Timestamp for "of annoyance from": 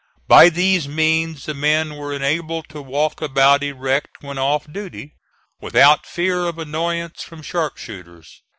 6.47-7.43